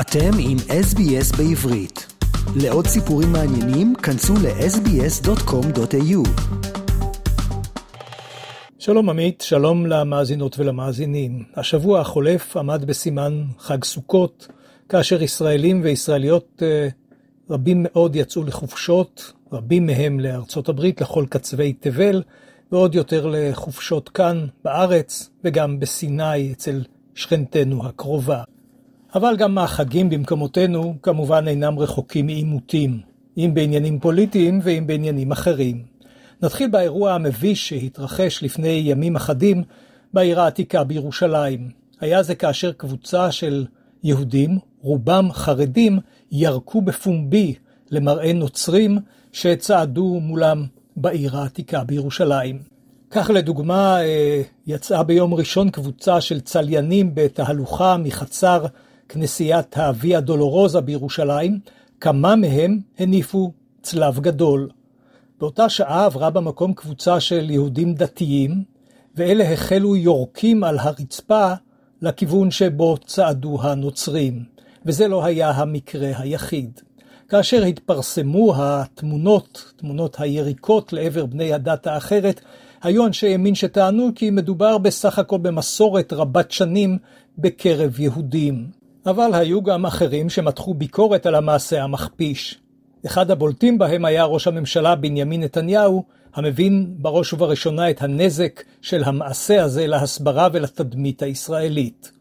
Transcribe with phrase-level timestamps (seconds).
[0.00, 2.06] אתם עם SBS בעברית.
[2.56, 6.28] לעוד סיפורים מעניינים, כנסו ל-sbs.com.au.
[8.78, 11.44] שלום עמית, שלום למאזינות ולמאזינים.
[11.56, 14.48] השבוע החולף עמד בסימן חג סוכות,
[14.88, 16.88] כאשר ישראלים וישראליות אה,
[17.50, 22.22] רבים מאוד יצאו לחופשות, רבים מהם לארצות הברית, לכל קצווי תבל,
[22.72, 26.82] ועוד יותר לחופשות כאן בארץ וגם בסיני אצל
[27.14, 28.42] שכנתנו הקרובה.
[29.14, 33.00] אבל גם החגים במקומותינו כמובן אינם רחוקים מעימותים,
[33.36, 35.82] אם בעניינים פוליטיים ואם בעניינים אחרים.
[36.42, 39.62] נתחיל באירוע המביש שהתרחש לפני ימים אחדים
[40.12, 41.70] בעיר העתיקה בירושלים.
[42.00, 43.66] היה זה כאשר קבוצה של
[44.02, 45.98] יהודים, רובם חרדים,
[46.32, 47.54] ירקו בפומבי
[47.90, 48.98] למראה נוצרים
[49.32, 50.66] שצעדו מולם
[50.96, 52.58] בעיר העתיקה בירושלים.
[53.10, 58.66] כך לדוגמה, אה, יצאה ביום ראשון קבוצה של צליינים בתהלוכה מחצר
[59.08, 61.58] כנסיית האביה דולורוזה בירושלים,
[62.00, 64.68] כמה מהם הניפו צלב גדול.
[65.40, 68.64] באותה שעה עברה במקום קבוצה של יהודים דתיים,
[69.14, 71.52] ואלה החלו יורקים על הרצפה
[72.02, 74.44] לכיוון שבו צעדו הנוצרים,
[74.86, 76.80] וזה לא היה המקרה היחיד.
[77.28, 82.40] כאשר התפרסמו התמונות, תמונות היריקות לעבר בני הדת האחרת,
[82.82, 86.98] היו אנשי ימין שטענו כי מדובר בסך הכל במסורת רבת שנים
[87.38, 88.77] בקרב יהודים.
[89.06, 92.58] אבל היו גם אחרים שמתחו ביקורת על המעשה המכפיש.
[93.06, 99.62] אחד הבולטים בהם היה ראש הממשלה בנימין נתניהו, המבין בראש ובראשונה את הנזק של המעשה
[99.64, 102.12] הזה להסברה ולתדמית הישראלית.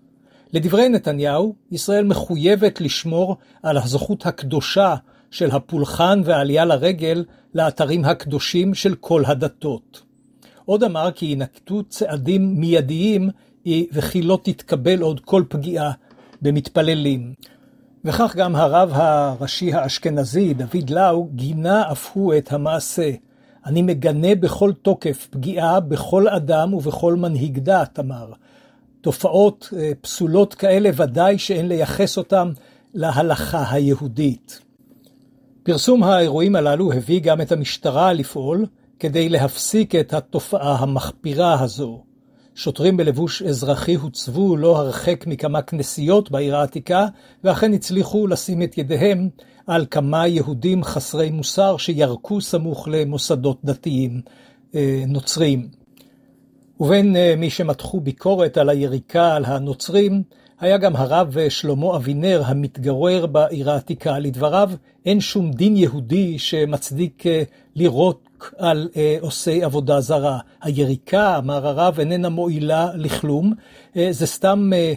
[0.54, 4.96] לדברי נתניהו, ישראל מחויבת לשמור על הזכות הקדושה
[5.32, 10.02] של הפולחן והעלייה לרגל לאתרים הקדושים של כל הדתות.
[10.66, 13.30] עוד אמר כי יינקטו צעדים מיידיים
[13.92, 15.92] וכי לא תתקבל עוד כל פגיעה
[16.42, 17.34] במתפללים.
[18.06, 23.12] וכך גם הרב הראשי האשכנזי, דוד לאו, גינה אף הוא את המעשה.
[23.66, 28.32] אני מגנה בכל תוקף פגיעה בכל אדם ובכל מנהיג דת, אמר.
[29.02, 32.52] תופעות אה, פסולות כאלה ודאי שאין לייחס אותן
[32.94, 34.62] להלכה היהודית.
[35.64, 38.66] פרסום האירועים הללו הביא גם את המשטרה לפעול
[39.00, 42.04] כדי להפסיק את התופעה המחפירה הזו.
[42.58, 47.08] שוטרים בלבוש אזרחי הוצבו לא הרחק מכמה כנסיות בעיר העתיקה,
[47.44, 49.30] ואכן הצליחו לשים את ידיהם
[49.68, 54.22] על כמה יהודים חסרי מוסר שירקו סמוך למוסדות דתיים
[54.76, 55.68] אה, נוצרים.
[56.80, 60.24] ובין אה, מי שמתחו ביקורת על היריקה על הנוצרים,
[60.60, 64.20] היה גם הרב שלמה אבינר המתגורר בעיר העתיקה.
[64.20, 64.72] לדבריו,
[65.06, 67.44] אין שום דין יהודי שמצדיק אה,
[67.76, 68.27] לירות
[68.58, 70.40] על אה, עושי עבודה זרה.
[70.62, 73.54] היריקה, אמר הרב, איננה מועילה לכלום,
[73.98, 74.94] אה, זה סתם אה,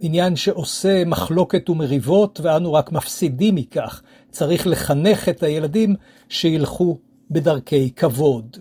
[0.00, 4.02] עניין שעושה מחלוקת ומריבות, ואנו רק מפסידים מכך.
[4.30, 5.94] צריך לחנך את הילדים
[6.28, 6.98] שילכו
[7.30, 8.56] בדרכי כבוד.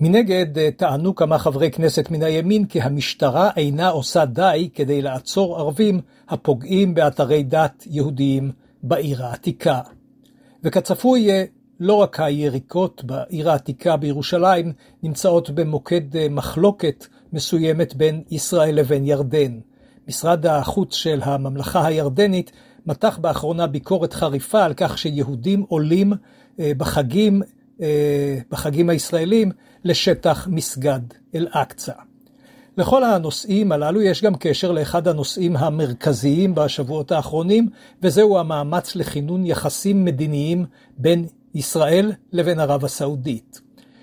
[0.00, 5.58] מנגד, אה, טענו כמה חברי כנסת מן הימין כי המשטרה אינה עושה די כדי לעצור
[5.58, 9.80] ערבים הפוגעים באתרי דת יהודיים בעיר העתיקה.
[10.64, 11.28] וכצפוי,
[11.84, 14.72] לא רק היריקות בעיר העתיקה בירושלים
[15.02, 19.58] נמצאות במוקד אה, מחלוקת מסוימת בין ישראל לבין ירדן.
[20.08, 22.52] משרד החוץ של הממלכה הירדנית
[22.86, 26.12] מתח באחרונה ביקורת חריפה על כך שיהודים עולים
[26.60, 27.42] אה, בחגים,
[27.80, 29.50] אה, בחגים הישראלים
[29.84, 31.00] לשטח מסגד
[31.34, 31.92] אל-אקצא.
[32.76, 37.68] לכל הנושאים הללו יש גם קשר לאחד הנושאים המרכזיים בשבועות האחרונים,
[38.02, 40.64] וזהו המאמץ לכינון יחסים מדיניים
[40.98, 43.60] בין ישראל לבין ערב הסעודית.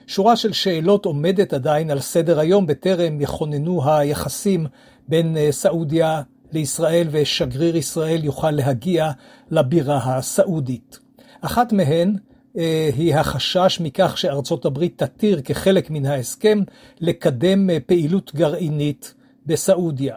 [0.08, 4.68] שורה של שאלות עומדת עדיין על סדר היום בטרם יכוננו היחסים
[5.08, 9.12] בין אה, סעודיה לישראל ושגריר ישראל יוכל להגיע
[9.52, 11.00] לבירה הסעודית.
[11.42, 12.16] אחת מהן
[12.58, 16.60] אה, היא החשש מכך שארצות הברית תתיר כחלק מן ההסכם
[17.00, 19.14] לקדם אה, פעילות גרעינית
[19.46, 20.16] בסעודיה.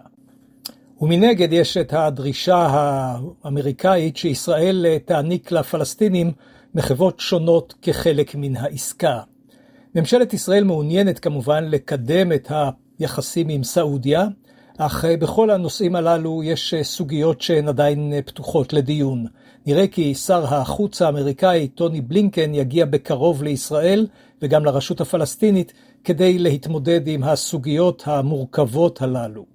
[1.04, 6.32] ומנגד יש את הדרישה האמריקאית שישראל תעניק לפלסטינים
[6.74, 9.20] מחוות שונות כחלק מן העסקה.
[9.94, 12.52] ממשלת ישראל מעוניינת כמובן לקדם את
[12.98, 14.26] היחסים עם סעודיה,
[14.78, 19.26] אך בכל הנושאים הללו יש סוגיות שהן עדיין פתוחות לדיון.
[19.66, 24.06] נראה כי שר החוץ האמריקאי טוני בלינקן יגיע בקרוב לישראל
[24.42, 25.72] וגם לרשות הפלסטינית
[26.04, 29.53] כדי להתמודד עם הסוגיות המורכבות הללו.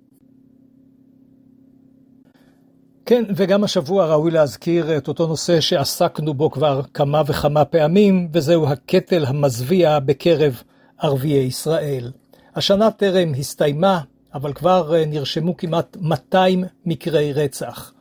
[3.10, 8.68] כן, וגם השבוע ראוי להזכיר את אותו נושא שעסקנו בו כבר כמה וכמה פעמים, וזהו
[8.68, 10.64] הקטל המזוויע בקרב
[11.00, 12.12] ערביי ישראל.
[12.56, 14.02] השנה טרם הסתיימה,
[14.34, 17.94] אבל כבר נרשמו כמעט 200 מקרי רצח.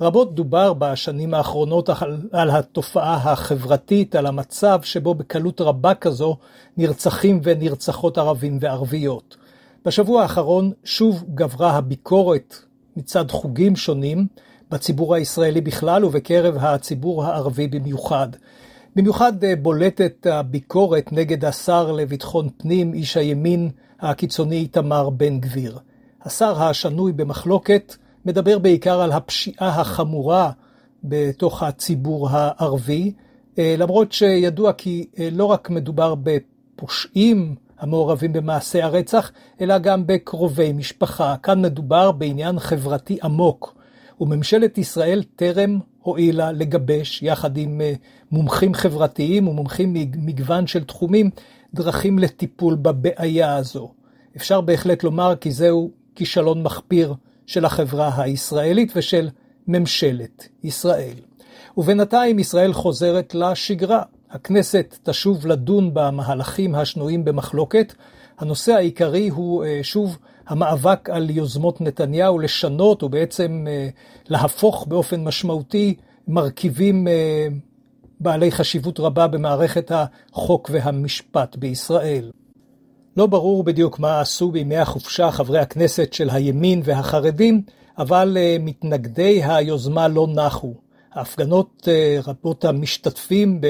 [0.00, 6.36] רבות דובר בשנים האחרונות על, על התופעה החברתית, על המצב שבו בקלות רבה כזו
[6.76, 9.36] נרצחים ונרצחות ערבים וערביות.
[9.84, 12.54] בשבוע האחרון שוב גברה הביקורת
[12.96, 14.26] מצד חוגים שונים
[14.70, 18.28] בציבור הישראלי בכלל ובקרב הציבור הערבי במיוחד.
[18.96, 23.70] במיוחד אה, בולטת הביקורת נגד השר לביטחון פנים, איש הימין
[24.00, 25.78] הקיצוני איתמר בן גביר.
[26.22, 27.94] השר השנוי במחלוקת
[28.24, 30.50] מדבר בעיקר על הפשיעה החמורה
[31.04, 33.12] בתוך הציבור הערבי,
[33.58, 40.72] אה, למרות שידוע כי אה, לא רק מדובר בפושעים המעורבים במעשי הרצח, אלא גם בקרובי
[40.72, 41.36] משפחה.
[41.42, 43.74] כאן מדובר בעניין חברתי עמוק,
[44.20, 47.92] וממשלת ישראל טרם הואילה לגבש, יחד עם אה,
[48.30, 51.30] מומחים חברתיים ומומחים ממגוון של תחומים,
[51.74, 53.92] דרכים לטיפול בבעיה הזו.
[54.36, 57.14] אפשר בהחלט לומר כי זהו כישלון מחפיר
[57.46, 59.28] של החברה הישראלית ושל
[59.68, 61.16] ממשלת ישראל.
[61.76, 64.02] ובינתיים ישראל חוזרת לשגרה.
[64.34, 67.94] הכנסת תשוב לדון במהלכים השנויים במחלוקת.
[68.38, 73.88] הנושא העיקרי הוא אה, שוב המאבק על יוזמות נתניהו לשנות ובעצם אה,
[74.28, 75.94] להפוך באופן משמעותי
[76.28, 77.46] מרכיבים אה,
[78.20, 82.30] בעלי חשיבות רבה במערכת החוק והמשפט בישראל.
[83.16, 87.62] לא ברור בדיוק מה עשו בימי החופשה חברי הכנסת של הימין והחרדים,
[87.98, 90.74] אבל מתנגדי היוזמה לא נחו.
[91.12, 91.88] ההפגנות
[92.26, 93.60] רבות המשתתפים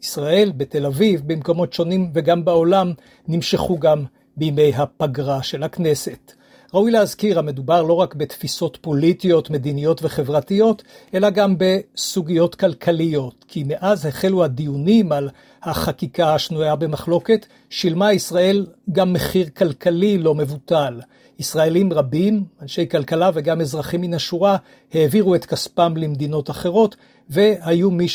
[0.00, 2.92] בישראל, בתל אביב, במקומות שונים וגם בעולם,
[3.28, 4.04] נמשכו גם
[4.36, 6.32] בימי הפגרה של הכנסת.
[6.74, 10.82] ראוי להזכיר, המדובר לא רק בתפיסות פוליטיות, מדיניות וחברתיות,
[11.14, 15.28] אלא גם בסוגיות כלכליות, כי מאז החלו הדיונים על
[15.62, 21.00] החקיקה השנויה במחלוקת, שילמה ישראל גם מחיר כלכלי לא מבוטל.
[21.38, 24.56] ישראלים רבים, אנשי כלכלה וגם אזרחים מן השורה,
[24.94, 26.96] העבירו את כספם למדינות אחרות,
[27.30, 28.08] והיו מי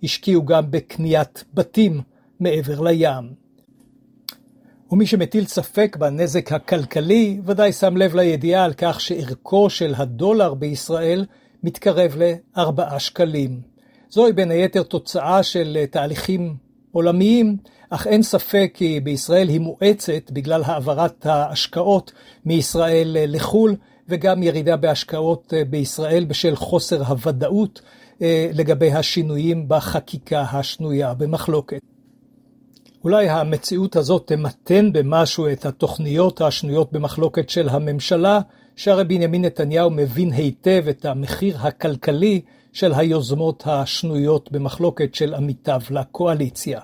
[0.00, 2.00] שהשקיעו גם בקניית בתים
[2.40, 3.48] מעבר לים.
[4.90, 11.24] ומי שמטיל ספק בנזק הכלכלי, ודאי שם לב לידיעה על כך שערכו של הדולר בישראל
[11.62, 13.60] מתקרב ל-4 שקלים.
[14.10, 16.56] זוהי בין היתר תוצאה של תהליכים
[16.92, 17.56] עולמיים,
[17.90, 22.12] אך אין ספק כי בישראל היא מואצת בגלל העברת ההשקעות
[22.44, 23.76] מישראל לחו"ל,
[24.08, 27.80] וגם ירידה בהשקעות בישראל בשל חוסר הוודאות
[28.54, 31.80] לגבי השינויים בחקיקה השנויה במחלוקת.
[33.04, 38.40] אולי המציאות הזאת תמתן במשהו את התוכניות השנויות במחלוקת של הממשלה,
[38.76, 42.40] שהרי בנימין נתניהו מבין היטב את המחיר הכלכלי
[42.72, 46.80] של היוזמות השנויות במחלוקת של עמיתיו לקואליציה.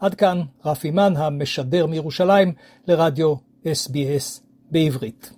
[0.00, 2.52] עד כאן רפי מן המשדר מירושלים
[2.88, 3.34] לרדיו
[3.64, 4.40] SBS
[4.70, 5.37] בעברית.